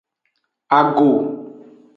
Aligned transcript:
Ago. 0.79 1.09